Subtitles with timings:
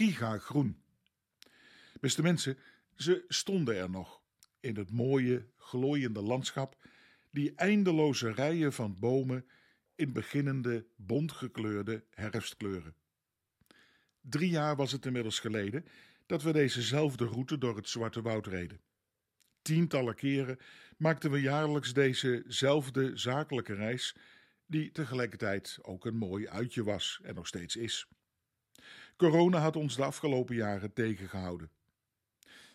[0.00, 0.82] gigagroen.
[2.00, 2.58] Beste mensen,
[2.96, 4.22] ze stonden er nog,
[4.60, 6.76] in het mooie, glooiende landschap,
[7.30, 9.46] die eindeloze rijen van bomen
[9.94, 12.94] in beginnende, bontgekleurde herfstkleuren.
[14.20, 15.84] Drie jaar was het inmiddels geleden
[16.26, 18.80] dat we dezezelfde route door het Zwarte Woud reden.
[19.62, 20.58] Tientallen keren
[20.96, 24.16] maakten we jaarlijks dezezelfde zakelijke reis,
[24.66, 28.08] die tegelijkertijd ook een mooi uitje was en nog steeds is.
[29.20, 31.70] Corona had ons de afgelopen jaren tegengehouden.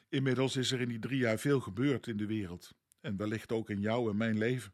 [0.09, 3.70] Inmiddels is er in die drie jaar veel gebeurd in de wereld en wellicht ook
[3.70, 4.73] in jou en mijn leven.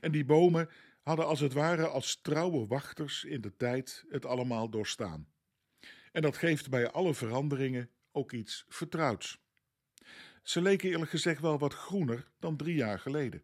[0.00, 0.68] En die bomen
[1.02, 5.28] hadden als het ware als trouwe wachters in de tijd het allemaal doorstaan.
[6.12, 9.40] En dat geeft bij alle veranderingen ook iets vertrouwds.
[10.42, 13.42] Ze leken eerlijk gezegd wel wat groener dan drie jaar geleden.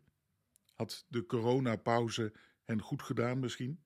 [0.75, 2.33] Had de coronapauze
[2.65, 3.85] hen goed gedaan misschien?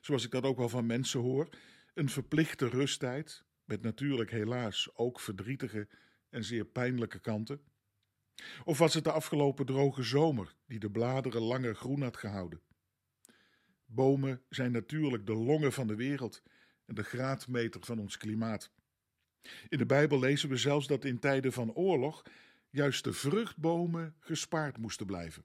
[0.00, 1.48] Zoals ik dat ook wel van mensen hoor,
[1.94, 5.88] een verplichte rusttijd, met natuurlijk helaas ook verdrietige
[6.30, 7.60] en zeer pijnlijke kanten.
[8.64, 12.60] Of was het de afgelopen droge zomer die de bladeren langer groen had gehouden?
[13.86, 16.42] Bomen zijn natuurlijk de longen van de wereld
[16.86, 18.70] en de graadmeter van ons klimaat.
[19.68, 22.22] In de Bijbel lezen we zelfs dat in tijden van oorlog
[22.70, 25.44] juist de vruchtbomen gespaard moesten blijven.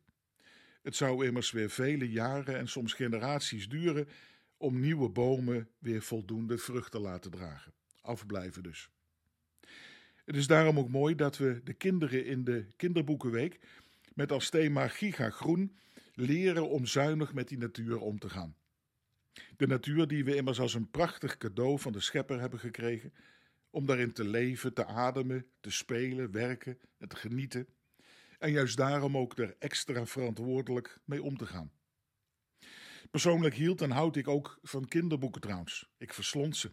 [0.82, 4.08] Het zou immers weer vele jaren en soms generaties duren
[4.58, 7.74] om nieuwe bomen weer voldoende vrucht te laten dragen.
[8.02, 8.90] Afblijven dus.
[10.26, 13.60] Het is daarom ook mooi dat we de kinderen in de Kinderboekenweek
[14.14, 15.78] met als thema Giga Groen
[16.14, 18.56] leren om zuinig met die natuur om te gaan.
[19.58, 23.14] De natuur die we immers als een prachtig cadeau van de Schepper hebben gekregen,
[23.70, 27.68] om daarin te leven, te ademen, te spelen, werken en te genieten.
[28.40, 31.72] En juist daarom ook er extra verantwoordelijk mee om te gaan.
[33.12, 35.90] Persoonlijk hield en houd ik ook van kinderboeken trouwens.
[35.98, 36.72] Ik verslond ze.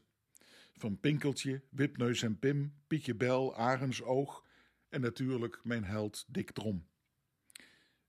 [0.77, 3.57] Van Pinkeltje, Wipneus en Pim, Pietje Bel,
[4.03, 4.45] Oog
[4.89, 6.87] en natuurlijk mijn held Dick Trom.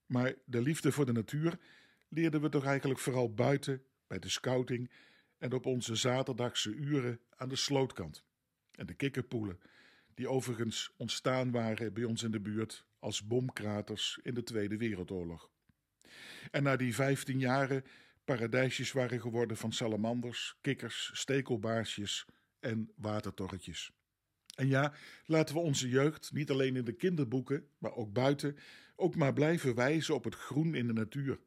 [0.05, 1.59] Maar de liefde voor de natuur
[2.07, 4.91] leerden we toch eigenlijk vooral buiten, bij de scouting
[5.37, 8.25] en op onze zaterdagse uren aan de slootkant.
[8.71, 9.59] En de kikkerpoelen,
[10.13, 15.49] die overigens ontstaan waren bij ons in de buurt als bomkraters in de Tweede Wereldoorlog.
[16.51, 17.83] En na die vijftien jaren
[18.25, 22.25] paradijsjes waren geworden van salamanders, kikkers, stekelbaarsjes
[22.59, 23.91] en watertorretjes.
[24.55, 24.93] En ja,
[25.25, 28.57] laten we onze jeugd, niet alleen in de kinderboeken, maar ook buiten,
[28.95, 31.39] ook maar blijven wijzen op het groen in de natuur.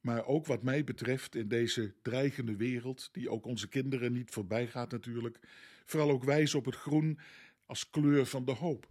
[0.00, 4.66] Maar ook wat mij betreft in deze dreigende wereld, die ook onze kinderen niet voorbij
[4.66, 5.38] gaat natuurlijk,
[5.84, 7.18] vooral ook wijzen op het groen
[7.66, 8.88] als kleur van de hoop.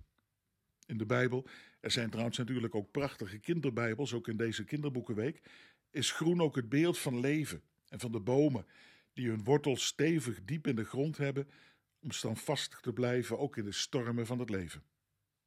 [0.86, 1.48] In de Bijbel,
[1.80, 5.42] er zijn trouwens natuurlijk ook prachtige kinderbijbels, ook in deze kinderboekenweek,
[5.92, 8.66] is groen ook het beeld van leven en van de bomen
[9.14, 11.50] die hun wortels stevig diep in de grond hebben
[12.00, 14.84] om standvastig te blijven ook in de stormen van het leven.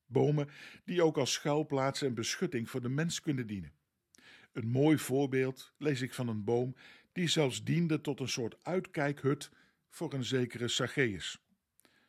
[0.07, 0.49] Bomen
[0.85, 3.73] die ook als schuilplaats en beschutting voor de mens kunnen dienen.
[4.53, 6.75] Een mooi voorbeeld lees ik van een boom
[7.13, 9.51] die zelfs diende tot een soort uitkijkhut
[9.89, 11.39] voor een zekere Zacchaeus.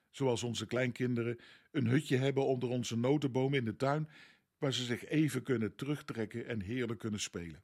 [0.10, 1.40] Zoals onze kleinkinderen
[1.72, 4.10] een hutje hebben onder onze notenboom in de tuin,
[4.58, 7.62] waar ze zich even kunnen terugtrekken en heerlijk kunnen spelen.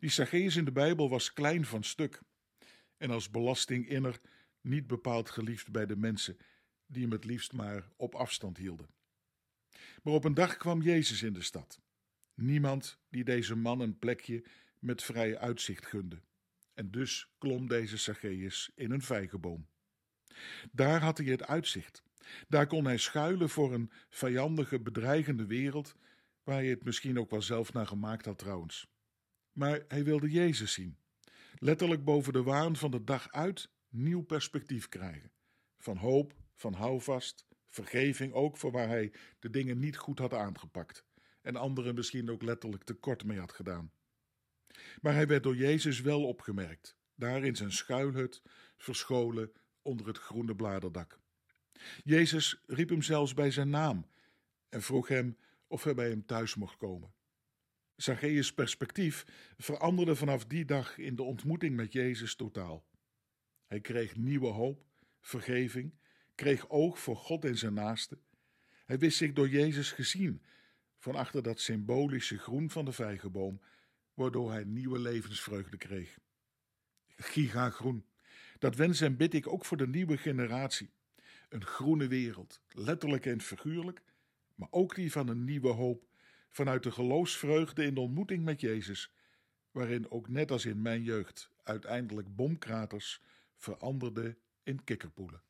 [0.00, 2.20] Die Zacchaeus in de Bijbel was klein van stuk
[2.96, 4.20] en als belastinginner
[4.60, 6.36] niet bepaald geliefd bij de mensen
[6.86, 8.88] die hem het liefst maar op afstand hielden.
[10.02, 11.80] Maar op een dag kwam Jezus in de stad.
[12.34, 14.44] Niemand die deze man een plekje
[14.78, 16.20] met vrij uitzicht gunde.
[16.74, 19.66] En dus klom deze Zacchaeus in een vijgenboom.
[20.72, 22.02] Daar had hij het uitzicht.
[22.48, 25.94] Daar kon hij schuilen voor een vijandige, bedreigende wereld,
[26.42, 28.86] waar hij het misschien ook wel zelf naar gemaakt had trouwens.
[29.58, 30.98] Maar hij wilde Jezus zien.
[31.54, 35.32] Letterlijk boven de waan van de dag uit nieuw perspectief krijgen.
[35.78, 41.04] Van hoop, van houvast, vergeving ook voor waar hij de dingen niet goed had aangepakt
[41.42, 43.92] en anderen misschien ook letterlijk tekort mee had gedaan.
[45.00, 48.42] Maar hij werd door Jezus wel opgemerkt, daar in zijn schuilhut,
[48.76, 49.52] verscholen
[49.82, 51.18] onder het groene bladerdak.
[52.04, 54.06] Jezus riep hem zelfs bij zijn naam
[54.68, 57.16] en vroeg hem of hij bij hem thuis mocht komen.
[57.98, 62.84] Zacchaeus' perspectief veranderde vanaf die dag in de ontmoeting met Jezus totaal.
[63.66, 64.84] Hij kreeg nieuwe hoop,
[65.20, 65.94] vergeving,
[66.34, 68.18] kreeg oog voor God en zijn naaste.
[68.84, 70.42] Hij wist zich door Jezus gezien,
[70.98, 73.60] van achter dat symbolische groen van de vijgenboom,
[74.14, 76.18] waardoor hij nieuwe levensvreugde kreeg.
[77.16, 78.04] Giga groen,
[78.58, 80.90] dat wens en bid ik ook voor de nieuwe generatie.
[81.48, 84.02] Een groene wereld, letterlijk en figuurlijk,
[84.54, 86.07] maar ook die van een nieuwe hoop,
[86.58, 89.12] vanuit de geloofsvreugde in de ontmoeting met Jezus,
[89.70, 93.22] waarin ook net als in mijn jeugd uiteindelijk bomkraters
[93.56, 95.42] veranderde in kikkerpoelen.